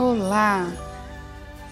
Olá! 0.00 0.66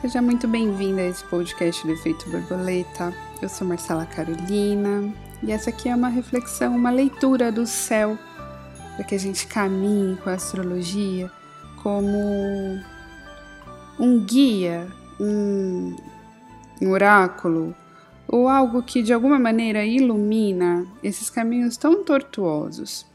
Seja 0.02 0.20
muito 0.20 0.46
bem-vinda 0.46 1.00
a 1.00 1.06
esse 1.06 1.24
podcast 1.24 1.86
do 1.86 1.94
Efeito 1.94 2.28
Borboleta. 2.28 3.10
Eu 3.40 3.48
sou 3.48 3.66
Marcela 3.66 4.04
Carolina 4.04 5.10
e 5.42 5.50
essa 5.50 5.70
aqui 5.70 5.88
é 5.88 5.94
uma 5.94 6.10
reflexão, 6.10 6.76
uma 6.76 6.90
leitura 6.90 7.50
do 7.50 7.66
céu 7.66 8.18
para 8.94 9.04
que 9.06 9.14
a 9.14 9.18
gente 9.18 9.46
caminhe 9.46 10.14
com 10.18 10.28
a 10.28 10.34
astrologia 10.34 11.30
como 11.82 12.78
um 13.98 14.22
guia, 14.26 14.86
um, 15.18 15.96
um 16.82 16.90
oráculo 16.90 17.74
ou 18.28 18.46
algo 18.46 18.82
que 18.82 19.02
de 19.02 19.14
alguma 19.14 19.38
maneira 19.38 19.86
ilumina 19.86 20.86
esses 21.02 21.30
caminhos 21.30 21.78
tão 21.78 22.04
tortuosos. 22.04 23.06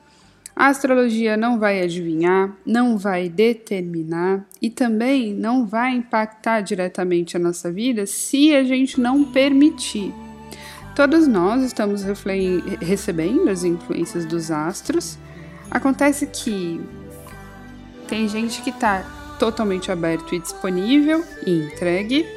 A 0.55 0.67
astrologia 0.67 1.35
não 1.35 1.57
vai 1.57 1.81
adivinhar, 1.81 2.55
não 2.65 2.97
vai 2.97 3.27
determinar 3.27 4.45
e 4.61 4.69
também 4.69 5.33
não 5.33 5.65
vai 5.65 5.95
impactar 5.95 6.61
diretamente 6.61 7.35
a 7.35 7.39
nossa 7.39 7.71
vida 7.71 8.05
se 8.05 8.55
a 8.55 8.63
gente 8.63 9.01
não 9.01 9.23
permitir. 9.23 10.13
Todos 10.95 11.27
nós 11.27 11.63
estamos 11.63 12.03
recebendo 12.79 13.49
as 13.49 13.63
influências 13.63 14.25
dos 14.25 14.51
astros. 14.51 15.17
Acontece 15.71 16.27
que 16.27 16.79
tem 18.07 18.27
gente 18.27 18.61
que 18.61 18.69
está 18.69 19.01
totalmente 19.39 19.91
aberto 19.91 20.35
e 20.35 20.39
disponível 20.39 21.23
e 21.47 21.65
entregue, 21.65 22.27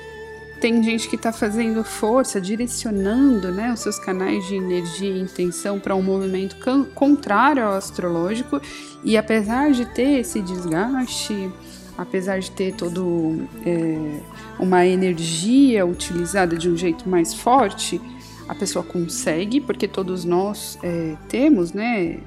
tem 0.61 0.83
gente 0.83 1.09
que 1.09 1.17
está 1.17 1.33
fazendo 1.33 1.85
força, 1.85 2.41
direcionando 2.41 3.51
né, 3.53 3.73
os 3.73 3.81
seus 3.81 3.99
canais 3.99 4.47
de 4.47 4.55
energia 4.55 5.11
e 5.11 5.21
intenção 5.21 5.79
para 5.79 5.95
um 5.95 6.03
movimento 6.03 6.57
contrário 6.95 7.65
ao 7.65 7.75
astrológico, 7.75 8.61
e 9.05 9.17
apesar 9.17 9.71
de 9.71 9.85
ter 9.87 10.21
esse 10.21 10.41
desgaste, 10.41 11.51
apesar 11.97 12.39
de 12.39 12.51
ter 12.51 12.75
todo 12.75 13.47
é, 13.65 14.21
uma 14.59 14.87
energia 14.87 15.85
utilizada 15.87 16.57
de 16.57 16.69
um 16.69 16.77
jeito 16.77 17.09
mais 17.09 17.35
forte, 17.35 18.01
a 18.49 18.55
pessoa 18.55 18.85
consegue, 18.85 19.61
porque 19.61 19.89
todos 19.89 20.25
nós 20.25 20.79
é, 20.83 21.17
temos 21.29 21.73
né, 21.73 22.13
é, 22.13 22.21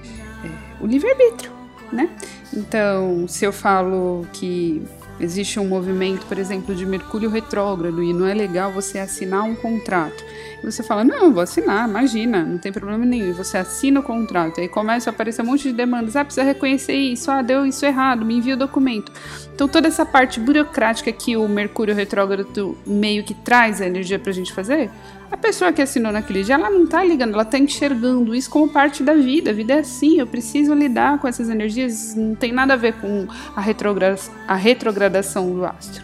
o 0.82 0.88
livre-arbítrio. 0.88 1.52
Né? 1.92 2.10
Então, 2.54 3.28
se 3.28 3.46
eu 3.46 3.52
falo 3.52 4.28
que 4.34 4.84
existe 5.20 5.60
um 5.60 5.68
movimento, 5.68 6.26
por 6.26 6.38
exemplo, 6.38 6.74
de 6.74 6.86
Mercúrio 6.86 7.30
retrógrado 7.30 8.02
e 8.02 8.14
não 8.14 8.26
é 8.26 8.34
legal 8.34 8.72
você 8.72 9.00
assinar 9.00 9.44
um 9.44 9.56
contrato. 9.56 10.24
E 10.62 10.66
você 10.66 10.84
fala, 10.84 11.04
não, 11.04 11.34
vou 11.34 11.42
assinar, 11.42 11.88
imagina, 11.88 12.44
não 12.44 12.58
tem 12.58 12.72
problema 12.72 13.06
nenhum. 13.06 13.30
E 13.30 13.34
você 13.34 13.58
assina 13.58 14.00
o 14.00 14.04
contrato, 14.04 14.60
aí 14.60 14.68
começa 14.68 15.10
a 15.10 15.14
aparecer 15.14 15.42
um 15.42 15.46
monte 15.46 15.64
de 15.64 15.74
demandas, 15.74 16.16
ah, 16.16 16.24
precisa 16.24 16.46
reconhecer 16.46 16.94
isso, 16.94 17.30
ah, 17.32 17.42
deu 17.42 17.66
isso 17.66 17.86
errado, 17.86 18.26
me 18.26 18.38
envia 18.38 18.56
o 18.56 18.58
documento. 18.58 19.12
Então 19.54 19.68
toda 19.68 19.88
essa 19.88 20.06
parte 20.06 20.40
burocrática 20.40 21.12
que 21.12 21.36
o 21.36 21.48
Mercúrio 21.48 21.96
retrógrado 21.96 22.78
meio 22.86 23.24
que 23.24 23.34
traz 23.34 23.82
a 23.82 23.88
energia 23.88 24.20
pra 24.20 24.32
gente 24.32 24.54
fazer, 24.54 24.90
a 25.32 25.38
pessoa 25.38 25.72
que 25.72 25.82
assinou 25.82 26.12
naquele 26.12 26.44
dia, 26.44 26.56
ela 26.56 26.70
não 26.70 26.88
tá 26.88 27.04
ligando, 27.04 27.34
ela 27.34 27.46
tá 27.46 27.58
enxergando 27.58 28.34
isso 28.34 28.50
como 28.50 28.68
parte 28.68 29.04
da 29.04 29.14
vida. 29.14 29.52
A 29.52 29.54
vida 29.54 29.74
é 29.74 29.80
assim, 29.80 30.20
eu 30.20 30.26
preciso 30.26 30.74
lidar 30.74 31.20
com 31.20 31.28
essas 31.28 31.50
energias, 31.50 32.16
não 32.16 32.34
tem 32.34 32.52
nada 32.52 32.74
a 32.74 32.78
ver 32.78 32.94
com 32.94 33.28
a, 33.56 33.62
retrogra 33.62 34.16
a 34.48 34.56
retrogradação 34.56 35.54
do 35.54 35.66
astro. 35.66 36.04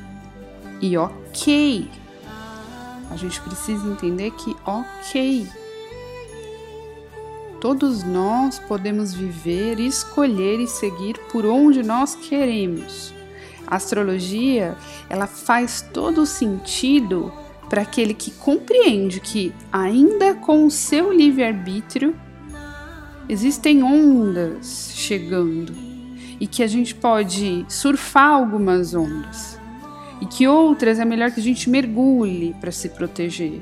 E 0.79 0.95
ok, 0.95 1.89
a 3.09 3.15
gente 3.15 3.41
precisa 3.41 3.87
entender 3.87 4.29
que 4.31 4.55
ok, 4.63 5.47
todos 7.59 8.03
nós 8.03 8.59
podemos 8.59 9.11
viver, 9.11 9.79
escolher 9.79 10.59
e 10.59 10.67
seguir 10.67 11.17
por 11.31 11.47
onde 11.47 11.81
nós 11.81 12.13
queremos. 12.13 13.11
A 13.65 13.77
astrologia, 13.77 14.75
ela 15.09 15.25
faz 15.25 15.81
todo 15.81 16.21
o 16.21 16.25
sentido 16.27 17.33
para 17.69 17.81
aquele 17.81 18.13
que 18.13 18.31
compreende 18.31 19.19
que, 19.19 19.53
ainda 19.71 20.33
com 20.35 20.65
o 20.65 20.71
seu 20.71 21.11
livre-arbítrio, 21.11 22.15
existem 23.27 23.83
ondas 23.83 24.91
chegando 24.93 25.73
e 26.39 26.47
que 26.47 26.61
a 26.61 26.67
gente 26.67 26.93
pode 26.93 27.65
surfar 27.67 28.31
algumas 28.31 28.93
ondas 28.93 29.59
e 30.21 30.25
que 30.25 30.47
outras 30.47 30.99
é 30.99 31.05
melhor 31.05 31.31
que 31.31 31.39
a 31.39 31.43
gente 31.43 31.69
mergulhe 31.69 32.55
para 32.59 32.71
se 32.71 32.89
proteger. 32.89 33.61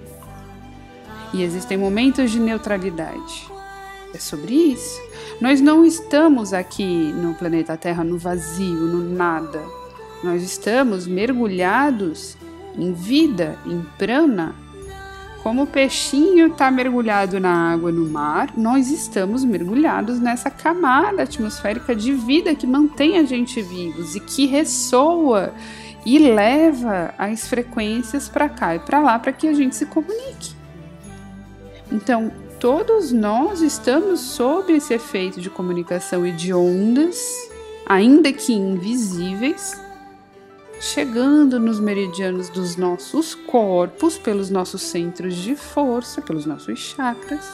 E 1.34 1.42
existem 1.42 1.78
momentos 1.78 2.32
de 2.32 2.40
neutralidade. 2.40 3.48
É 4.14 4.20
sobre 4.20 4.54
isso. 4.54 5.02
Nós 5.42 5.60
não 5.60 5.84
estamos 5.84 6.54
aqui 6.54 7.12
no 7.12 7.34
planeta 7.34 7.76
Terra 7.76 8.04
no 8.04 8.18
vazio, 8.20 8.76
no 8.76 9.16
nada. 9.16 9.62
Nós 10.24 10.44
estamos 10.44 11.08
mergulhados 11.08 12.38
em 12.78 12.94
vida, 12.94 13.58
em 13.66 13.82
prana, 13.98 14.56
como 15.44 15.64
o 15.64 15.68
peixinho 15.68 16.48
está 16.48 16.72
mergulhado 16.72 17.38
na 17.38 17.74
água 17.74 17.92
no 17.92 18.10
mar, 18.10 18.54
nós 18.56 18.90
estamos 18.90 19.44
mergulhados 19.44 20.18
nessa 20.18 20.50
camada 20.50 21.24
atmosférica 21.24 21.94
de 21.94 22.14
vida 22.14 22.56
que 22.56 22.66
mantém 22.66 23.18
a 23.18 23.24
gente 23.26 23.62
vivos 23.62 24.16
e 24.16 24.22
que 24.22 24.46
ressoa 24.46 25.54
e 26.06 26.18
leva 26.18 27.14
as 27.18 27.46
frequências 27.46 28.30
para 28.30 28.48
cá 28.48 28.76
e 28.76 28.80
para 28.80 29.02
lá 29.02 29.20
para 29.20 29.34
que 29.34 29.48
a 29.48 29.54
gente 29.54 29.76
se 29.76 29.86
comunique. 29.86 30.56
Então, 31.92 32.32
todos 32.58 33.12
nós 33.12 33.62
estamos 33.62 34.22
sob 34.22 34.72
esse 34.72 34.94
efeito 34.94 35.42
de 35.42 35.50
comunicação 35.50 36.26
e 36.26 36.32
de 36.32 36.54
ondas, 36.54 37.22
ainda 37.86 38.32
que 38.32 38.54
invisíveis, 38.54 39.78
chegando 40.84 41.62
nos 41.62 41.80
meridianos 41.80 42.50
dos 42.50 42.76
nossos 42.76 43.34
corpos, 43.34 44.18
pelos 44.18 44.50
nossos 44.50 44.82
centros 44.82 45.34
de 45.36 45.56
força, 45.56 46.22
pelos 46.22 46.46
nossos 46.46 46.78
chakras. 46.78 47.50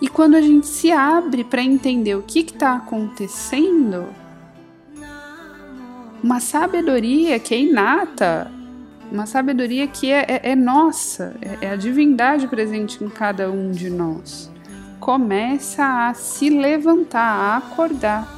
E 0.00 0.08
quando 0.08 0.34
a 0.34 0.40
gente 0.40 0.66
se 0.66 0.90
abre 0.90 1.44
para 1.44 1.60
entender 1.60 2.14
o 2.14 2.22
que 2.22 2.40
está 2.40 2.76
acontecendo, 2.76 4.06
uma 6.22 6.40
sabedoria 6.40 7.38
que 7.38 7.54
é 7.54 7.60
inata, 7.60 8.50
uma 9.12 9.26
sabedoria 9.26 9.86
que 9.86 10.10
é, 10.10 10.24
é, 10.28 10.52
é 10.52 10.56
nossa, 10.56 11.36
é, 11.42 11.66
é 11.66 11.70
a 11.70 11.76
divindade 11.76 12.48
presente 12.48 13.04
em 13.04 13.10
cada 13.10 13.50
um 13.50 13.70
de 13.70 13.90
nós, 13.90 14.50
começa 14.98 16.08
a 16.08 16.14
se 16.14 16.48
levantar, 16.48 17.20
a 17.20 17.56
acordar. 17.58 18.37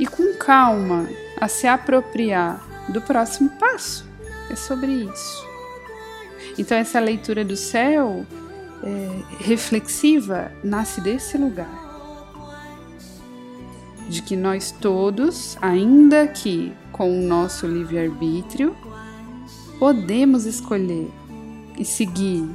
E 0.00 0.06
com 0.06 0.34
calma, 0.34 1.06
a 1.38 1.46
se 1.46 1.66
apropriar 1.66 2.66
do 2.88 3.02
próximo 3.02 3.50
passo. 3.50 4.08
É 4.50 4.56
sobre 4.56 4.90
isso. 4.90 5.46
Então, 6.58 6.76
essa 6.76 6.98
leitura 6.98 7.44
do 7.44 7.54
céu 7.54 8.24
é, 8.82 9.44
reflexiva 9.44 10.50
nasce 10.64 11.02
desse 11.02 11.36
lugar. 11.36 11.68
De 14.08 14.22
que 14.22 14.34
nós 14.34 14.72
todos, 14.72 15.58
ainda 15.60 16.26
que 16.26 16.72
com 16.90 17.20
o 17.20 17.22
nosso 17.22 17.66
livre-arbítrio, 17.66 18.74
podemos 19.78 20.46
escolher 20.46 21.10
e 21.78 21.84
seguir 21.84 22.48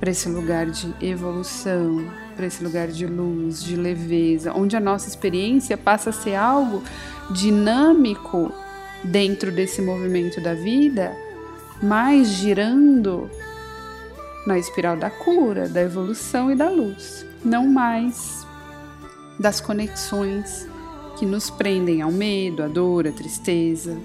para 0.00 0.10
esse 0.10 0.28
lugar 0.28 0.66
de 0.66 0.92
evolução, 1.00 2.04
para 2.36 2.46
esse 2.46 2.62
lugar 2.62 2.88
de 2.88 3.06
luz, 3.06 3.64
de 3.64 3.74
leveza, 3.74 4.52
onde 4.52 4.76
a 4.76 4.80
nossa 4.80 5.08
experiência 5.08 5.76
passa 5.76 6.10
a 6.10 6.12
ser 6.12 6.34
algo 6.34 6.82
dinâmico 7.30 8.52
dentro 9.02 9.50
desse 9.50 9.80
movimento 9.80 10.40
da 10.40 10.54
vida, 10.54 11.16
mas 11.82 12.28
girando 12.28 13.30
na 14.46 14.58
espiral 14.58 14.96
da 14.96 15.10
cura, 15.10 15.68
da 15.68 15.80
evolução 15.80 16.52
e 16.52 16.54
da 16.54 16.68
luz, 16.68 17.26
não 17.44 17.66
mais 17.66 18.46
das 19.38 19.60
conexões 19.60 20.68
que 21.18 21.26
nos 21.26 21.50
prendem 21.50 22.02
ao 22.02 22.12
medo, 22.12 22.62
à 22.62 22.68
dor, 22.68 23.06
à 23.06 23.12
tristeza. 23.12 23.96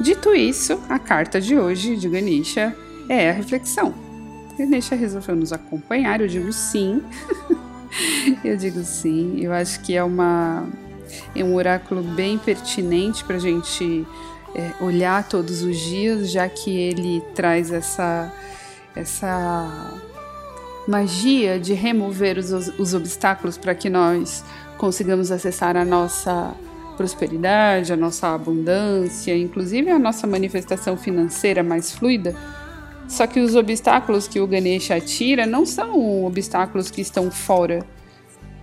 Dito 0.00 0.34
isso, 0.34 0.80
a 0.88 0.98
carta 0.98 1.40
de 1.40 1.56
hoje 1.56 1.96
de 1.96 2.08
Ganesha 2.08 2.74
é 3.08 3.30
a 3.30 3.32
reflexão. 3.32 3.94
Ganesha 4.58 4.94
resolveu 4.94 5.36
nos 5.36 5.52
acompanhar, 5.52 6.20
eu 6.20 6.28
digo 6.28 6.52
sim. 6.52 7.02
eu 8.44 8.56
digo 8.56 8.80
sim, 8.80 9.40
eu 9.40 9.52
acho 9.52 9.80
que 9.80 9.94
é 9.94 10.02
uma 10.02 10.68
é 11.34 11.44
um 11.44 11.54
oráculo 11.54 12.02
bem 12.02 12.38
pertinente 12.38 13.22
para 13.24 13.36
a 13.36 13.38
gente 13.38 14.06
é, 14.54 14.72
olhar 14.80 15.26
todos 15.28 15.62
os 15.62 15.78
dias, 15.78 16.30
já 16.30 16.48
que 16.48 16.70
ele 16.70 17.22
traz 17.34 17.70
essa 17.70 18.32
essa 18.94 19.92
magia 20.86 21.58
de 21.58 21.72
remover 21.72 22.38
os, 22.38 22.50
os 22.78 22.94
obstáculos 22.94 23.56
para 23.56 23.74
que 23.74 23.88
nós 23.88 24.44
consigamos 24.76 25.30
acessar 25.30 25.76
a 25.76 25.84
nossa 25.84 26.54
prosperidade, 26.96 27.92
a 27.92 27.96
nossa 27.96 28.34
abundância, 28.34 29.36
inclusive 29.36 29.90
a 29.90 29.98
nossa 29.98 30.26
manifestação 30.26 30.96
financeira 30.96 31.62
mais 31.62 31.92
fluida. 31.92 32.34
Só 33.08 33.26
que 33.26 33.40
os 33.40 33.54
obstáculos 33.54 34.26
que 34.26 34.40
o 34.40 34.46
Ganesha 34.46 35.00
tira 35.00 35.46
não 35.46 35.66
são 35.66 36.24
obstáculos 36.24 36.90
que 36.90 37.00
estão 37.00 37.30
fora. 37.30 37.84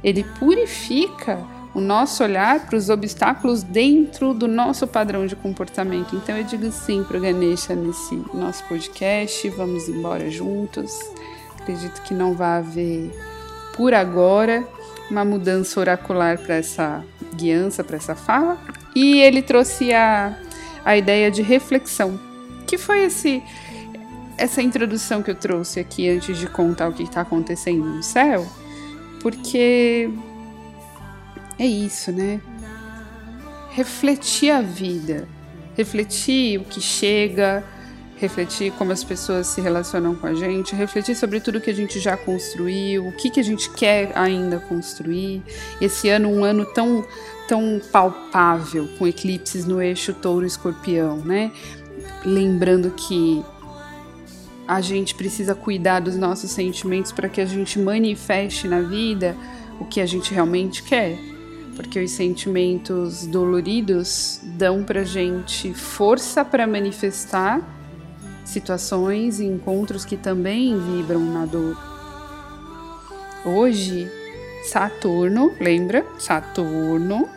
Ele 0.03 0.24
purifica 0.39 1.39
o 1.74 1.80
nosso 1.80 2.24
olhar 2.24 2.65
para 2.65 2.75
os 2.77 2.89
obstáculos 2.89 3.62
dentro 3.62 4.33
do 4.33 4.47
nosso 4.47 4.88
padrão 4.88 5.25
de 5.25 5.36
comportamento. 5.36 6.15
Então 6.15 6.36
eu 6.36 6.44
digo 6.44 6.71
sim 6.71 7.03
para 7.03 7.18
o 7.18 7.21
Ganesha 7.21 7.75
nesse 7.75 8.15
nosso 8.33 8.63
podcast, 8.65 9.47
vamos 9.50 9.88
embora 9.88 10.30
juntos. 10.31 10.97
Acredito 11.59 12.01
que 12.01 12.13
não 12.13 12.33
vai 12.33 12.57
haver 12.59 13.12
por 13.75 13.94
agora 13.94 14.68
uma 15.09 15.24
mudança 15.24 15.80
oracular 15.80 16.38
para 16.39 16.56
essa 16.56 17.03
guiança, 17.35 17.83
para 17.83 17.97
essa 17.97 18.15
fala. 18.15 18.57
E 18.95 19.19
ele 19.19 19.42
trouxe 19.42 19.94
a, 19.94 20.38
a 20.83 20.97
ideia 20.97 21.30
de 21.30 21.42
reflexão, 21.42 22.19
que 22.65 22.77
foi 22.77 23.03
esse 23.06 23.44
essa 24.39 24.62
introdução 24.62 25.21
que 25.21 25.30
eu 25.30 25.36
trouxe 25.36 25.80
aqui 25.80 26.09
antes 26.09 26.38
de 26.38 26.47
contar 26.47 26.88
o 26.88 26.94
que 26.94 27.03
está 27.03 27.21
acontecendo 27.21 27.83
no 27.83 28.01
céu, 28.01 28.47
porque 29.21 30.09
é 31.57 31.65
isso, 31.65 32.12
né? 32.12 32.39
Refletir 33.71 34.51
a 34.51 34.62
vida, 34.62 35.27
refletir 35.75 36.57
o 36.57 36.63
que 36.63 36.80
chega, 36.80 37.63
refletir 38.15 38.71
como 38.74 38.94
as 38.94 39.03
pessoas 39.03 39.47
se 39.47 39.59
relacionam 39.59 40.15
com 40.15 40.27
a 40.27 40.33
gente, 40.33 40.74
refletir 40.74 41.15
sobre 41.15 41.42
tudo 41.42 41.59
que 41.59 41.69
a 41.69 41.75
gente 41.75 42.00
já 42.00 42.15
construiu, 42.15 43.07
o 43.07 43.12
que, 43.12 43.30
que 43.30 43.42
a 43.42 43.44
gente 43.44 43.69
quer 43.71 44.12
ainda 44.15 44.57
construir. 44.57 45.44
Esse 45.81 46.07
ano, 46.07 46.30
um 46.30 46.45
ano 46.45 46.65
tão, 46.65 47.06
tão 47.47 47.81
palpável, 47.92 48.88
com 48.97 49.06
eclipses 49.06 49.65
no 49.65 49.81
eixo 49.81 50.13
touro-escorpião, 50.13 51.18
né? 51.18 51.51
Lembrando 52.25 52.92
que 52.92 53.44
a 54.69 54.81
gente 54.81 55.16
precisa 55.16 55.56
cuidar 55.56 56.00
dos 56.00 56.16
nossos 56.16 56.51
sentimentos 56.51 57.12
para 57.12 57.27
que 57.27 57.42
a 57.42 57.45
gente 57.45 57.80
manifeste 57.80 58.68
na 58.68 58.81
vida 58.81 59.36
o 59.80 59.86
que 59.86 60.00
a 60.00 60.06
gente 60.06 60.31
realmente 60.31 60.83
quer 60.83 61.18
porque 61.80 61.98
os 61.98 62.12
sentimentos 62.12 63.25
doloridos 63.25 64.42
dão 64.44 64.83
pra 64.83 65.06
gente 65.06 65.74
força 65.74 66.44
para 66.44 66.68
manifestar 66.68 67.62
situações 68.44 69.39
e 69.39 69.45
encontros 69.45 70.04
que 70.04 70.18
também 70.18 70.77
vibram 70.77 71.21
na 71.21 71.45
dor. 71.45 71.77
Hoje, 73.45 74.12
Saturno, 74.66 75.54
lembra? 75.57 76.06
Saturno 76.19 77.30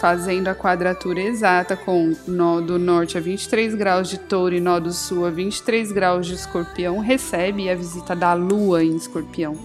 fazendo 0.00 0.48
a 0.48 0.54
quadratura 0.54 1.20
exata 1.20 1.76
com 1.76 2.14
nó 2.26 2.60
do 2.60 2.78
norte 2.78 3.16
a 3.16 3.20
23 3.20 3.74
graus 3.74 4.08
de 4.08 4.18
touro 4.18 4.54
e 4.54 4.60
nó 4.60 4.78
do 4.78 4.92
sul 4.92 5.26
a 5.26 5.30
23 5.30 5.92
graus 5.92 6.26
de 6.26 6.34
escorpião, 6.34 6.98
recebe 6.98 7.70
a 7.70 7.74
visita 7.74 8.14
da 8.14 8.34
lua 8.34 8.84
em 8.84 8.96
escorpião 8.96 9.56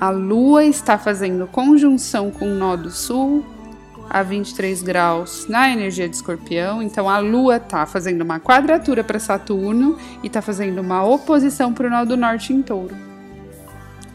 a 0.00 0.08
Lua 0.08 0.64
está 0.64 0.96
fazendo 0.96 1.46
conjunção 1.46 2.30
com 2.30 2.46
o 2.46 2.54
nó 2.54 2.74
do 2.74 2.90
Sul 2.90 3.44
a 4.08 4.22
23 4.22 4.82
graus 4.82 5.46
na 5.46 5.70
energia 5.70 6.08
de 6.08 6.16
Escorpião. 6.16 6.82
Então 6.82 7.06
a 7.06 7.18
Lua 7.18 7.58
está 7.58 7.84
fazendo 7.84 8.22
uma 8.22 8.40
quadratura 8.40 9.04
para 9.04 9.18
Saturno 9.18 9.98
e 10.22 10.28
está 10.28 10.40
fazendo 10.40 10.80
uma 10.80 11.04
oposição 11.04 11.74
para 11.74 11.86
o 11.86 11.90
nó 11.90 12.06
do 12.06 12.16
Norte 12.16 12.50
em 12.50 12.62
Touro. 12.62 12.96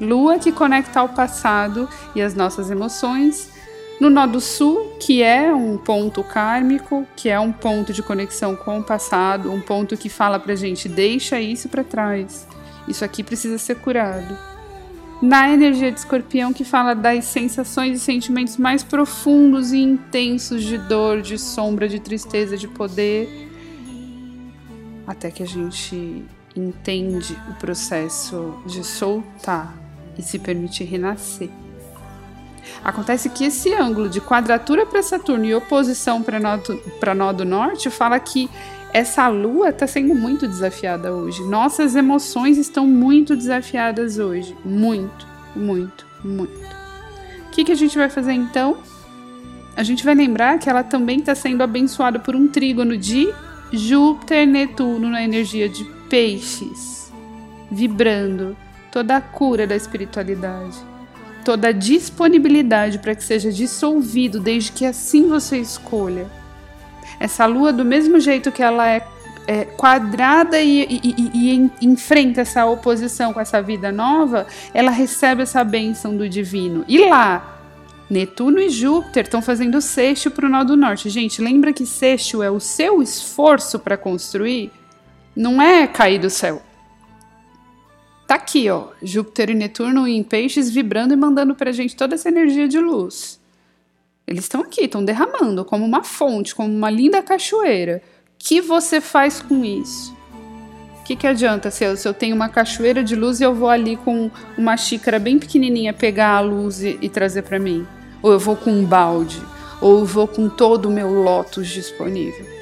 Lua 0.01 0.39
que 0.39 0.51
conecta 0.51 1.01
ao 1.01 1.09
passado 1.09 1.87
e 2.15 2.21
as 2.21 2.33
nossas 2.33 2.71
emoções. 2.71 3.51
No 3.99 4.09
nó 4.09 4.25
do 4.25 4.41
Sul, 4.41 4.97
que 4.99 5.23
é 5.23 5.53
um 5.53 5.77
ponto 5.77 6.23
kármico, 6.23 7.07
que 7.15 7.29
é 7.29 7.39
um 7.39 7.51
ponto 7.51 7.93
de 7.93 8.03
conexão 8.03 8.55
com 8.55 8.79
o 8.79 8.83
passado, 8.83 9.51
um 9.51 9.61
ponto 9.61 9.95
que 9.95 10.09
fala 10.09 10.37
para 10.37 10.55
gente 10.55 10.89
deixa 10.89 11.39
isso 11.39 11.69
para 11.69 11.83
trás. 11.83 12.47
Isso 12.87 13.05
aqui 13.05 13.23
precisa 13.23 13.57
ser 13.57 13.75
curado 13.75 14.37
na 15.21 15.49
energia 15.49 15.91
de 15.91 15.99
escorpião 15.99 16.53
que 16.53 16.63
fala 16.63 16.93
das 16.93 17.25
sensações 17.25 17.97
e 17.97 17.99
sentimentos 17.99 18.57
mais 18.57 18.83
profundos 18.83 19.71
e 19.71 19.79
intensos 19.79 20.63
de 20.63 20.77
dor, 20.77 21.21
de 21.21 21.37
sombra, 21.37 21.87
de 21.87 21.99
tristeza, 21.99 22.57
de 22.57 22.67
poder, 22.67 23.49
até 25.07 25.31
que 25.31 25.43
a 25.43 25.47
gente 25.47 26.25
entende 26.55 27.37
o 27.49 27.53
processo 27.55 28.55
de 28.65 28.83
soltar 28.83 29.75
e 30.17 30.21
se 30.21 30.39
permitir 30.39 30.85
renascer. 30.85 31.49
Acontece 32.83 33.29
que 33.29 33.45
esse 33.45 33.73
ângulo 33.73 34.09
de 34.09 34.21
quadratura 34.21 34.85
para 34.85 35.01
Saturno 35.01 35.45
e 35.45 35.55
oposição 35.55 36.21
para 36.21 37.15
nó, 37.15 37.31
do 37.31 37.45
norte 37.45 37.89
fala 37.89 38.19
que 38.19 38.49
essa 38.93 39.27
lua 39.27 39.69
está 39.69 39.85
sendo 39.85 40.15
muito 40.15 40.47
desafiada 40.47 41.13
hoje. 41.13 41.43
Nossas 41.43 41.95
emoções 41.95 42.57
estão 42.57 42.87
muito 42.87 43.35
desafiadas 43.35 44.19
hoje. 44.19 44.55
Muito, 44.63 45.27
muito, 45.55 46.05
muito. 46.23 46.53
O 47.47 47.49
que, 47.51 47.63
que 47.63 47.71
a 47.71 47.75
gente 47.75 47.97
vai 47.97 48.09
fazer 48.09 48.33
então? 48.33 48.77
A 49.75 49.83
gente 49.83 50.05
vai 50.05 50.15
lembrar 50.15 50.57
que 50.59 50.69
ela 50.69 50.83
também 50.83 51.19
está 51.19 51.35
sendo 51.35 51.61
abençoada 51.61 52.19
por 52.19 52.35
um 52.35 52.47
trígono 52.47 52.97
de 52.97 53.33
Júpiter-Netuno 53.73 55.09
na 55.09 55.21
energia 55.21 55.67
de 55.67 55.83
peixes, 56.09 57.11
vibrando 57.69 58.55
toda 58.91 59.17
a 59.17 59.21
cura 59.21 59.67
da 59.67 59.75
espiritualidade, 59.75 60.77
toda 61.45 61.69
a 61.69 61.71
disponibilidade 61.71 62.99
para 62.99 63.15
que 63.15 63.23
seja 63.23 63.51
dissolvido, 63.51 64.39
desde 64.39 64.73
que 64.73 64.85
assim 64.85 65.29
você 65.29 65.57
escolha 65.57 66.27
essa 67.19 67.45
lua, 67.45 67.71
do 67.71 67.85
mesmo 67.85 68.19
jeito 68.19 68.51
que 68.51 68.61
ela 68.61 68.87
é, 68.89 69.05
é 69.47 69.65
quadrada 69.65 70.59
e, 70.59 70.83
e, 70.83 71.01
e, 71.03 71.53
e, 71.53 71.71
enfrenta 71.81 72.41
essa 72.41 72.65
oposição 72.65 73.33
com 73.33 73.39
essa 73.39 73.61
vida 73.61 73.91
nova, 73.91 74.47
ela 74.73 74.91
recebe 74.91 75.41
essa 75.41 75.63
bênção 75.63 76.15
do 76.15 76.27
divino. 76.27 76.83
E 76.87 76.97
lá, 76.99 77.59
Netuno 78.09 78.59
e 78.59 78.69
Júpiter 78.69 79.23
estão 79.23 79.41
fazendo 79.41 79.81
sexto 79.81 80.29
para 80.29 80.45
o 80.45 80.49
nó 80.49 80.63
do 80.63 80.75
norte. 80.75 81.09
Gente, 81.09 81.41
lembra 81.41 81.73
que 81.73 81.85
sexto 81.85 82.43
é 82.43 82.49
o 82.49 82.59
seu 82.59 83.01
esforço 83.01 83.79
para 83.79 83.97
construir? 83.97 84.71
Não 85.35 85.61
é 85.61 85.87
cair 85.87 86.19
do 86.19 86.29
céu. 86.29 86.61
Tá 88.27 88.35
aqui, 88.35 88.69
ó, 88.71 88.87
Júpiter 89.03 89.51
e 89.51 89.53
Netuno 89.53 90.07
em 90.07 90.23
peixes 90.23 90.69
vibrando 90.69 91.13
e 91.13 91.17
mandando 91.17 91.53
pra 91.53 91.71
gente 91.71 91.95
toda 91.95 92.15
essa 92.15 92.27
energia 92.27 92.67
de 92.67 92.79
luz. 92.79 93.39
Eles 94.27 94.45
estão 94.45 94.61
aqui, 94.61 94.85
estão 94.85 95.05
derramando 95.05 95.63
como 95.63 95.85
uma 95.85 96.03
fonte, 96.03 96.55
como 96.55 96.73
uma 96.73 96.89
linda 96.89 97.21
cachoeira. 97.21 98.01
O 98.07 98.31
que 98.39 98.59
você 98.59 98.99
faz 98.99 99.41
com 99.41 99.63
isso? 99.63 100.15
O 100.99 101.03
que, 101.03 101.15
que 101.15 101.27
adianta 101.27 101.69
se 101.69 101.83
eu, 101.83 101.95
se 101.95 102.07
eu 102.07 102.15
tenho 102.15 102.35
uma 102.35 102.49
cachoeira 102.49 103.03
de 103.03 103.15
luz 103.15 103.39
e 103.39 103.43
eu 103.43 103.53
vou 103.53 103.69
ali 103.69 103.95
com 103.95 104.31
uma 104.57 104.75
xícara 104.75 105.19
bem 105.19 105.37
pequenininha 105.37 105.93
pegar 105.93 106.37
a 106.37 106.39
luz 106.39 106.81
e, 106.81 106.97
e 106.99 107.07
trazer 107.07 107.43
para 107.43 107.59
mim? 107.59 107.85
Ou 108.23 108.31
eu 108.31 108.39
vou 108.39 108.55
com 108.55 108.71
um 108.71 108.83
balde? 108.83 109.39
Ou 109.79 109.99
eu 109.99 110.05
vou 110.05 110.27
com 110.27 110.49
todo 110.49 110.87
o 110.87 110.91
meu 110.91 111.11
lótus 111.11 111.67
disponível? 111.67 112.54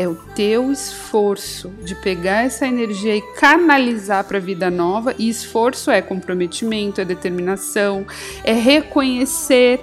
É 0.00 0.08
o 0.08 0.14
teu 0.14 0.72
esforço 0.72 1.68
de 1.84 1.94
pegar 1.94 2.46
essa 2.46 2.66
energia 2.66 3.14
e 3.14 3.20
canalizar 3.34 4.24
para 4.24 4.38
a 4.38 4.40
vida 4.40 4.70
nova. 4.70 5.14
E 5.18 5.28
esforço 5.28 5.90
é 5.90 6.00
comprometimento, 6.00 7.02
é 7.02 7.04
determinação, 7.04 8.06
é 8.42 8.54
reconhecer 8.54 9.78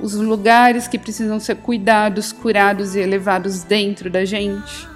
os 0.00 0.14
lugares 0.14 0.88
que 0.88 0.98
precisam 0.98 1.38
ser 1.38 1.56
cuidados, 1.56 2.32
curados 2.32 2.94
e 2.94 3.00
elevados 3.00 3.62
dentro 3.62 4.08
da 4.08 4.24
gente. 4.24 4.88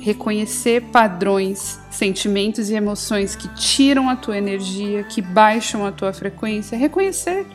Reconhecer 0.00 0.82
padrões, 0.90 1.78
sentimentos 1.92 2.70
e 2.70 2.74
emoções 2.74 3.36
que 3.36 3.46
tiram 3.54 4.10
a 4.10 4.16
tua 4.16 4.36
energia, 4.36 5.04
que 5.04 5.22
baixam 5.22 5.86
a 5.86 5.92
tua 5.92 6.12
frequência. 6.12 6.76
Reconhecer. 6.76 7.46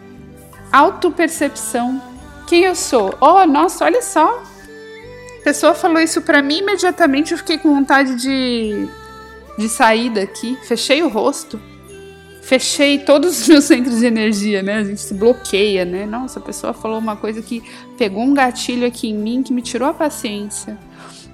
Autopercepção. 0.72 2.09
Quem 2.50 2.63
eu 2.63 2.75
sou? 2.75 3.13
Oh, 3.22 3.46
nossa, 3.46 3.86
olha 3.86 4.01
só. 4.01 4.44
A 5.39 5.44
pessoa 5.44 5.74
falou 5.74 6.00
isso 6.00 6.22
para 6.22 6.41
mim 6.41 6.58
imediatamente 6.58 7.32
eu 7.32 7.38
fiquei 7.38 7.58
com 7.58 7.74
vontade 7.74 8.15
de, 8.15 8.88
de 9.58 9.70
sair 9.70 10.10
daqui. 10.10 10.58
Fechei 10.63 11.01
o 11.01 11.08
rosto 11.08 11.60
fechei 12.50 12.98
todos 12.98 13.41
os 13.41 13.48
meus 13.48 13.65
centros 13.65 14.00
de 14.00 14.08
energia, 14.08 14.63
né? 14.63 14.77
A 14.77 14.84
gente 14.84 15.00
se 15.00 15.13
bloqueia, 15.13 15.86
né? 15.86 16.08
Nossa, 16.08 16.39
a 16.39 16.41
pessoa 16.41 16.74
falou 16.74 16.98
uma 16.98 17.15
coisa 17.15 17.44
que 17.44 17.62
pegou 17.96 18.24
um 18.24 18.34
gatilho 18.34 18.88
aqui 18.88 19.10
em 19.10 19.13
mim 19.13 19.44
que 19.44 19.53
me 19.53 19.62
tirou 19.62 19.88
a 19.88 19.94
paciência. 19.94 20.75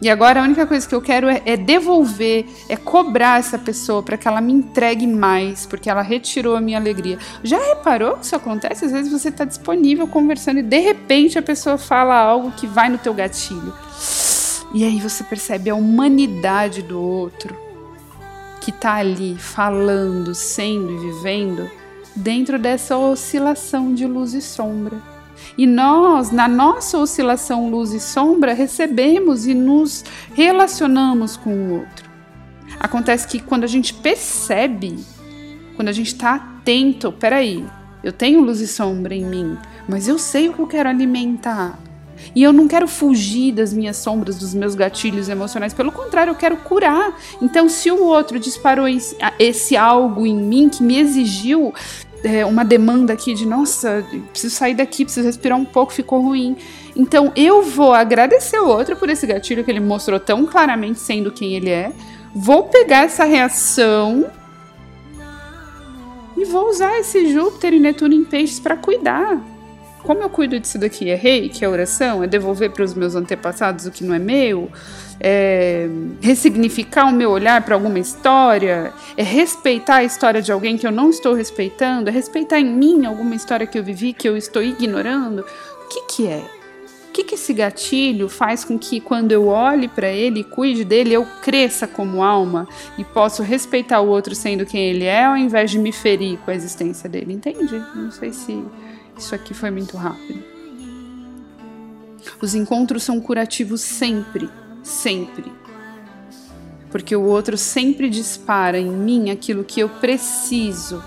E 0.01 0.09
agora 0.09 0.41
a 0.41 0.43
única 0.43 0.67
coisa 0.67 0.87
que 0.87 0.93
eu 0.93 1.01
quero 1.01 1.27
é, 1.29 1.41
é 1.45 1.55
devolver, 1.55 2.45
é 2.67 2.75
cobrar 2.75 3.39
essa 3.39 3.57
pessoa 3.57 4.03
para 4.03 4.17
que 4.17 4.27
ela 4.27 4.41
me 4.41 4.51
entregue 4.51 5.07
mais, 5.07 5.65
porque 5.65 5.89
ela 5.89 6.01
retirou 6.01 6.55
a 6.55 6.61
minha 6.61 6.77
alegria. 6.77 7.17
Já 7.43 7.57
reparou 7.57 8.17
que 8.17 8.25
isso 8.25 8.35
acontece? 8.35 8.85
Às 8.85 8.91
vezes 8.91 9.11
você 9.11 9.29
está 9.29 9.45
disponível 9.45 10.07
conversando 10.07 10.59
e 10.59 10.63
de 10.63 10.79
repente 10.79 11.39
a 11.39 11.41
pessoa 11.41 11.77
fala 11.77 12.15
algo 12.15 12.51
que 12.51 12.67
vai 12.67 12.89
no 12.89 12.97
teu 12.97 13.13
gatilho. 13.13 13.73
E 14.73 14.83
aí 14.83 14.99
você 14.99 15.23
percebe 15.23 15.69
a 15.69 15.75
humanidade 15.75 16.81
do 16.81 17.01
outro 17.01 17.55
que 18.59 18.71
está 18.71 18.95
ali 18.95 19.37
falando, 19.37 20.35
sendo 20.35 20.91
e 20.91 20.97
vivendo 20.97 21.69
dentro 22.15 22.57
dessa 22.57 22.97
oscilação 22.97 23.93
de 23.93 24.05
luz 24.05 24.33
e 24.33 24.41
sombra. 24.41 25.14
E 25.57 25.65
nós, 25.65 26.31
na 26.31 26.47
nossa 26.47 26.97
oscilação 26.97 27.69
luz 27.69 27.93
e 27.93 27.99
sombra, 27.99 28.53
recebemos 28.53 29.45
e 29.47 29.53
nos 29.53 30.03
relacionamos 30.33 31.37
com 31.37 31.51
o 31.51 31.73
outro. 31.79 32.09
Acontece 32.79 33.27
que 33.27 33.39
quando 33.39 33.63
a 33.63 33.67
gente 33.67 33.93
percebe, 33.93 34.97
quando 35.75 35.89
a 35.89 35.93
gente 35.93 36.07
está 36.07 36.35
atento, 36.35 37.11
peraí, 37.11 37.63
Eu 38.05 38.11
tenho 38.11 38.39
luz 38.39 38.61
e 38.61 38.67
sombra 38.67 39.15
em 39.15 39.25
mim, 39.25 39.57
mas 39.89 40.07
eu 40.07 40.19
sei 40.19 40.47
o 40.47 40.53
que 40.53 40.59
eu 40.59 40.67
quero 40.67 40.87
alimentar. 40.87 41.79
E 42.35 42.43
eu 42.43 42.53
não 42.53 42.67
quero 42.67 42.87
fugir 42.87 43.51
das 43.51 43.73
minhas 43.73 43.97
sombras, 43.97 44.37
dos 44.37 44.53
meus 44.53 44.75
gatilhos 44.75 45.27
emocionais. 45.27 45.73
Pelo 45.73 45.91
contrário, 45.91 46.29
eu 46.29 46.35
quero 46.35 46.55
curar. 46.57 47.19
Então, 47.41 47.67
se 47.67 47.89
o 47.89 48.03
outro 48.03 48.39
disparou 48.39 48.85
esse, 49.39 49.75
algo 49.75 50.23
em 50.23 50.35
mim 50.35 50.69
que 50.69 50.83
me 50.83 50.99
exigiu 50.99 51.73
é, 52.25 52.45
uma 52.45 52.65
demanda 52.65 53.13
aqui 53.13 53.33
de 53.33 53.45
nossa, 53.45 54.05
preciso 54.31 54.55
sair 54.55 54.73
daqui, 54.73 55.05
preciso 55.05 55.25
respirar 55.25 55.57
um 55.57 55.65
pouco, 55.65 55.93
ficou 55.93 56.21
ruim. 56.21 56.57
Então, 56.95 57.31
eu 57.35 57.61
vou 57.61 57.93
agradecer 57.93 58.59
o 58.59 58.67
outro 58.67 58.95
por 58.95 59.09
esse 59.09 59.27
gatilho 59.27 59.63
que 59.63 59.71
ele 59.71 59.79
mostrou 59.79 60.19
tão 60.19 60.45
claramente 60.45 60.99
sendo 60.99 61.31
quem 61.31 61.53
ele 61.55 61.69
é. 61.69 61.91
Vou 62.33 62.63
pegar 62.63 63.05
essa 63.05 63.23
reação 63.23 64.25
e 66.35 66.43
vou 66.45 66.69
usar 66.69 66.99
esse 66.99 67.31
Júpiter 67.31 67.73
e 67.73 67.79
Netuno 67.79 68.13
em 68.13 68.23
peixes 68.25 68.59
para 68.59 68.75
cuidar 68.75 69.39
como 70.05 70.21
eu 70.21 70.29
cuido 70.29 70.59
disso 70.59 70.77
daqui? 70.77 71.09
É 71.09 71.15
rei, 71.15 71.49
que 71.49 71.65
é 71.65 71.69
oração? 71.69 72.23
É 72.23 72.27
devolver 72.27 72.69
para 72.69 72.83
os 72.83 72.93
meus 72.93 73.15
antepassados 73.15 73.85
o 73.85 73.91
que 73.91 74.03
não 74.03 74.13
é 74.13 74.19
meu? 74.19 74.71
É 75.19 75.87
ressignificar 76.21 77.05
o 77.05 77.11
meu 77.11 77.31
olhar 77.31 77.61
para 77.63 77.73
alguma 77.73 77.97
história? 77.97 78.93
É 79.17 79.23
respeitar 79.23 79.95
a 79.95 80.03
história 80.03 80.41
de 80.41 80.51
alguém 80.51 80.77
que 80.77 80.85
eu 80.85 80.91
não 80.91 81.09
estou 81.09 81.33
respeitando? 81.33 82.09
É 82.09 82.13
respeitar 82.13 82.59
em 82.59 82.65
mim 82.65 83.05
alguma 83.05 83.33
história 83.33 83.65
que 83.65 83.77
eu 83.77 83.83
vivi 83.83 84.13
que 84.13 84.29
eu 84.29 84.37
estou 84.37 84.61
ignorando? 84.61 85.39
O 85.39 85.87
que, 85.89 86.01
que 86.03 86.27
é? 86.27 86.43
O 87.09 87.11
que, 87.11 87.23
que 87.23 87.35
esse 87.35 87.53
gatilho 87.53 88.29
faz 88.29 88.63
com 88.65 88.77
que, 88.77 88.99
quando 88.99 89.31
eu 89.31 89.47
olhe 89.47 89.87
para 89.87 90.09
ele 90.09 90.41
e 90.41 90.43
cuide 90.43 90.83
dele, 90.83 91.13
eu 91.13 91.25
cresça 91.41 91.87
como 91.87 92.21
alma 92.21 92.67
e 92.97 93.05
posso 93.05 93.41
respeitar 93.41 94.01
o 94.01 94.09
outro 94.09 94.35
sendo 94.35 94.65
quem 94.65 94.89
ele 94.89 95.05
é, 95.05 95.23
ao 95.23 95.37
invés 95.37 95.71
de 95.71 95.79
me 95.79 95.93
ferir 95.93 96.37
com 96.39 96.51
a 96.51 96.53
existência 96.53 97.09
dele? 97.09 97.33
Entende? 97.33 97.81
Não 97.95 98.11
sei 98.11 98.33
se 98.33 98.61
isso 99.17 99.33
aqui 99.33 99.53
foi 99.53 99.71
muito 99.71 99.95
rápido. 99.97 100.43
Os 102.41 102.53
encontros 102.53 103.03
são 103.03 103.19
curativos 103.19 103.81
sempre, 103.81 104.49
sempre. 104.83 105.51
Porque 106.91 107.15
o 107.15 107.23
outro 107.23 107.57
sempre 107.57 108.09
dispara 108.09 108.77
em 108.77 108.89
mim 108.89 109.29
aquilo 109.29 109.63
que 109.63 109.79
eu 109.79 109.89
preciso 109.89 111.03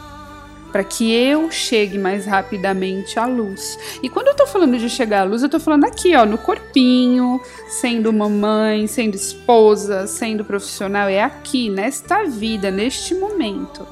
para 0.72 0.84
que 0.84 1.10
eu 1.10 1.50
chegue 1.50 1.96
mais 1.96 2.26
rapidamente 2.26 3.18
à 3.18 3.24
luz. 3.24 3.78
E 4.02 4.08
quando 4.08 4.28
eu 4.28 4.36
tô 4.36 4.46
falando 4.46 4.76
de 4.76 4.90
chegar 4.90 5.22
à 5.22 5.24
luz, 5.24 5.42
eu 5.42 5.48
tô 5.48 5.58
falando 5.58 5.84
aqui, 5.84 6.14
ó, 6.14 6.26
no 6.26 6.36
corpinho, 6.36 7.40
sendo 7.70 8.12
mamãe, 8.12 8.86
sendo 8.86 9.14
esposa, 9.14 10.06
sendo 10.06 10.44
profissional, 10.44 11.08
é 11.08 11.22
aqui, 11.22 11.70
nesta 11.70 12.24
vida, 12.24 12.70
neste 12.70 13.14
momento. 13.14 13.86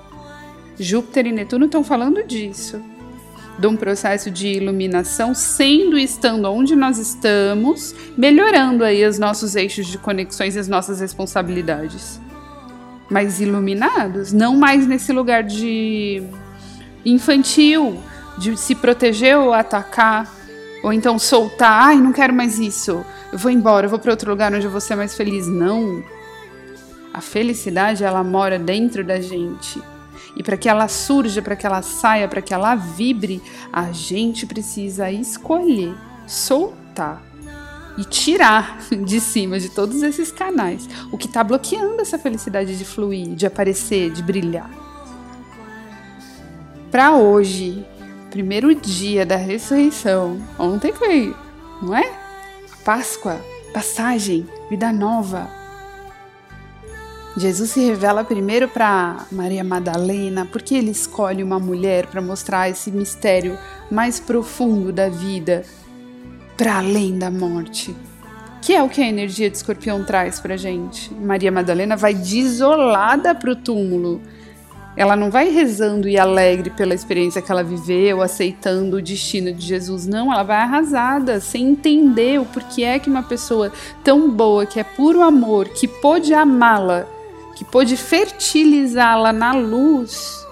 Júpiter 0.78 1.26
e 1.26 1.32
Netuno 1.32 1.64
estão 1.64 1.82
falando 1.82 2.22
disso 2.22 2.95
de 3.58 3.66
um 3.66 3.76
processo 3.76 4.30
de 4.30 4.48
iluminação, 4.48 5.34
sendo 5.34 5.98
e 5.98 6.04
estando 6.04 6.46
onde 6.46 6.76
nós 6.76 6.98
estamos, 6.98 7.94
melhorando 8.16 8.84
aí 8.84 9.06
os 9.06 9.18
nossos 9.18 9.56
eixos 9.56 9.86
de 9.86 9.98
conexões 9.98 10.56
e 10.56 10.58
as 10.58 10.68
nossas 10.68 11.00
responsabilidades. 11.00 12.20
Mas 13.08 13.40
iluminados, 13.40 14.32
não 14.32 14.56
mais 14.56 14.86
nesse 14.86 15.12
lugar 15.12 15.42
de 15.42 16.22
infantil, 17.04 17.98
de 18.36 18.56
se 18.56 18.74
proteger 18.74 19.38
ou 19.38 19.52
atacar, 19.52 20.30
ou 20.82 20.92
então 20.92 21.18
soltar, 21.18 21.88
ai, 21.88 21.96
não 21.96 22.12
quero 22.12 22.34
mais 22.34 22.58
isso, 22.58 23.04
eu 23.32 23.38
vou 23.38 23.50
embora, 23.50 23.86
eu 23.86 23.90
vou 23.90 23.98
para 23.98 24.10
outro 24.10 24.30
lugar 24.30 24.52
onde 24.52 24.66
eu 24.66 24.70
vou 24.70 24.80
ser 24.80 24.96
mais 24.96 25.14
feliz. 25.16 25.46
Não. 25.46 26.02
A 27.12 27.20
felicidade, 27.20 28.04
ela 28.04 28.22
mora 28.22 28.58
dentro 28.58 29.02
da 29.02 29.20
gente. 29.20 29.80
E 30.36 30.42
para 30.42 30.56
que 30.56 30.68
ela 30.68 30.86
surja, 30.86 31.40
para 31.40 31.56
que 31.56 31.66
ela 31.66 31.80
saia, 31.80 32.28
para 32.28 32.42
que 32.42 32.52
ela 32.52 32.74
vibre, 32.74 33.42
a 33.72 33.90
gente 33.90 34.46
precisa 34.46 35.10
escolher, 35.10 35.94
soltar 36.26 37.22
e 37.96 38.04
tirar 38.04 38.78
de 39.04 39.20
cima 39.20 39.58
de 39.58 39.70
todos 39.70 40.02
esses 40.02 40.30
canais 40.30 40.88
o 41.10 41.16
que 41.16 41.26
está 41.26 41.42
bloqueando 41.42 42.02
essa 42.02 42.18
felicidade 42.18 42.76
de 42.76 42.84
fluir, 42.84 43.34
de 43.34 43.46
aparecer, 43.46 44.10
de 44.10 44.22
brilhar. 44.22 44.70
Para 46.90 47.16
hoje, 47.16 47.84
primeiro 48.30 48.74
dia 48.74 49.24
da 49.24 49.36
ressurreição, 49.36 50.40
ontem 50.58 50.92
foi, 50.92 51.34
não 51.82 51.96
é? 51.96 52.12
Páscoa, 52.84 53.40
passagem, 53.72 54.46
vida 54.70 54.92
nova, 54.92 55.50
Jesus 57.36 57.70
se 57.70 57.80
revela 57.80 58.24
primeiro 58.24 58.66
para 58.66 59.26
Maria 59.30 59.62
Madalena, 59.62 60.46
porque 60.46 60.74
ele 60.74 60.90
escolhe 60.90 61.42
uma 61.42 61.58
mulher 61.58 62.06
para 62.06 62.22
mostrar 62.22 62.70
esse 62.70 62.90
mistério 62.90 63.58
mais 63.90 64.18
profundo 64.18 64.90
da 64.90 65.10
vida, 65.10 65.62
para 66.56 66.78
além 66.78 67.18
da 67.18 67.30
morte. 67.30 67.94
Que 68.62 68.74
é 68.74 68.82
o 68.82 68.88
que 68.88 69.02
a 69.02 69.06
energia 69.06 69.50
de 69.50 69.56
escorpião 69.56 70.02
traz 70.02 70.40
para 70.40 70.56
gente. 70.56 71.12
Maria 71.12 71.52
Madalena 71.52 71.94
vai 71.94 72.14
desolada 72.14 73.34
para 73.34 73.50
o 73.50 73.56
túmulo. 73.56 74.22
Ela 74.96 75.14
não 75.14 75.30
vai 75.30 75.50
rezando 75.50 76.08
e 76.08 76.18
alegre 76.18 76.70
pela 76.70 76.94
experiência 76.94 77.42
que 77.42 77.52
ela 77.52 77.62
viveu, 77.62 78.22
aceitando 78.22 78.96
o 78.96 79.02
destino 79.02 79.52
de 79.52 79.66
Jesus. 79.66 80.06
Não, 80.06 80.32
ela 80.32 80.42
vai 80.42 80.56
arrasada, 80.56 81.38
sem 81.38 81.68
entender 81.68 82.40
o 82.40 82.46
porquê 82.46 82.82
é 82.82 82.98
que 82.98 83.10
uma 83.10 83.22
pessoa 83.22 83.70
tão 84.02 84.30
boa, 84.30 84.64
que 84.64 84.80
é 84.80 84.84
puro 84.84 85.20
amor, 85.20 85.68
que 85.68 85.86
pôde 85.86 86.32
amá-la, 86.32 87.06
que 87.56 87.64
pôde 87.64 87.96
fertilizá-la 87.96 89.32
na 89.32 89.52
luz. 89.52 90.46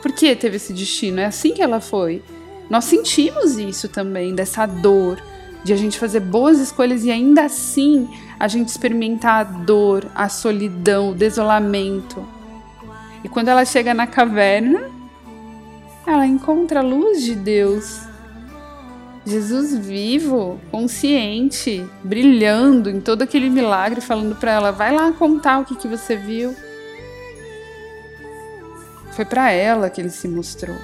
Por 0.00 0.12
que 0.12 0.34
teve 0.36 0.56
esse 0.56 0.72
destino? 0.72 1.20
É 1.20 1.26
assim 1.26 1.52
que 1.52 1.60
ela 1.60 1.80
foi. 1.80 2.22
Nós 2.70 2.84
sentimos 2.84 3.58
isso 3.58 3.88
também, 3.88 4.32
dessa 4.34 4.64
dor, 4.64 5.20
de 5.64 5.72
a 5.72 5.76
gente 5.76 5.98
fazer 5.98 6.20
boas 6.20 6.60
escolhas 6.60 7.04
e 7.04 7.10
ainda 7.10 7.44
assim 7.44 8.08
a 8.38 8.46
gente 8.46 8.68
experimentar 8.68 9.40
a 9.40 9.44
dor, 9.44 10.08
a 10.14 10.28
solidão, 10.28 11.10
o 11.10 11.14
desolamento. 11.14 12.24
E 13.24 13.28
quando 13.28 13.48
ela 13.48 13.64
chega 13.64 13.92
na 13.92 14.06
caverna, 14.06 14.88
ela 16.06 16.26
encontra 16.26 16.78
a 16.78 16.82
luz 16.82 17.22
de 17.22 17.34
Deus 17.34 18.05
Jesus 19.26 19.76
vivo, 19.76 20.60
consciente, 20.70 21.84
brilhando 22.04 22.88
em 22.88 23.00
todo 23.00 23.22
aquele 23.22 23.50
milagre, 23.50 24.00
falando 24.00 24.36
para 24.36 24.52
ela: 24.52 24.70
vai 24.70 24.94
lá 24.94 25.10
contar 25.10 25.58
o 25.58 25.64
que, 25.64 25.74
que 25.74 25.88
você 25.88 26.14
viu. 26.14 26.54
Foi 29.10 29.24
para 29.24 29.50
ela 29.50 29.90
que 29.90 30.00
ele 30.00 30.10
se 30.10 30.28
mostrou. 30.28 30.76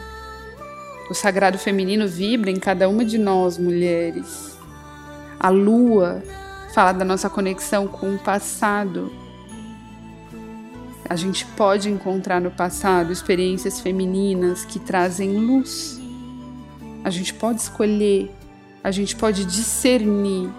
O 1.08 1.14
sagrado 1.14 1.56
feminino 1.56 2.08
vibra 2.08 2.50
em 2.50 2.58
cada 2.58 2.88
uma 2.88 3.04
de 3.04 3.16
nós, 3.16 3.58
mulheres. 3.58 4.58
A 5.38 5.48
lua 5.48 6.20
fala 6.74 6.92
da 6.92 7.04
nossa 7.04 7.30
conexão 7.30 7.86
com 7.86 8.14
o 8.14 8.18
passado. 8.18 9.12
A 11.08 11.14
gente 11.14 11.44
pode 11.56 11.88
encontrar 11.88 12.40
no 12.40 12.50
passado 12.50 13.12
experiências 13.12 13.78
femininas 13.78 14.64
que 14.64 14.80
trazem 14.80 15.36
luz 15.36 16.01
a 17.04 17.10
gente 17.10 17.34
pode 17.34 17.60
escolher, 17.60 18.30
a 18.82 18.90
gente 18.90 19.16
pode 19.16 19.44
discernir 19.44 20.50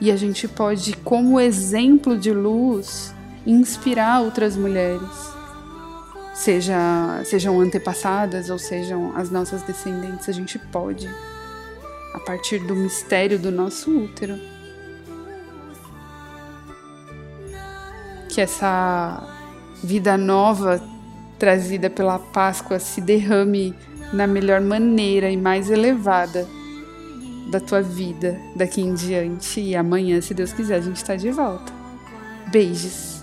e 0.00 0.10
a 0.10 0.16
gente 0.16 0.48
pode, 0.48 0.96
como 0.96 1.38
exemplo 1.38 2.18
de 2.18 2.32
luz, 2.32 3.14
inspirar 3.46 4.20
outras 4.20 4.56
mulheres, 4.56 5.08
seja, 6.34 7.22
sejam 7.24 7.60
antepassadas 7.60 8.50
ou 8.50 8.58
sejam 8.58 9.16
as 9.16 9.30
nossas 9.30 9.62
descendentes. 9.62 10.28
A 10.28 10.32
gente 10.32 10.58
pode, 10.58 11.08
a 12.14 12.20
partir 12.20 12.58
do 12.60 12.74
mistério 12.74 13.38
do 13.38 13.50
nosso 13.50 13.90
útero. 13.96 14.38
Que 18.28 18.40
essa 18.40 19.22
vida 19.84 20.16
nova 20.16 20.82
trazida 21.38 21.90
pela 21.90 22.18
Páscoa 22.18 22.78
se 22.78 23.00
derrame 23.00 23.74
na 24.12 24.26
melhor 24.26 24.60
maneira 24.60 25.30
e 25.30 25.36
mais 25.36 25.70
elevada 25.70 26.46
da 27.50 27.60
tua 27.60 27.82
vida 27.82 28.38
daqui 28.54 28.80
em 28.80 28.94
diante. 28.94 29.60
E 29.60 29.76
amanhã, 29.76 30.20
se 30.20 30.34
Deus 30.34 30.52
quiser, 30.52 30.76
a 30.76 30.80
gente 30.80 30.96
está 30.96 31.16
de 31.16 31.30
volta. 31.30 31.72
Beijos. 32.50 33.21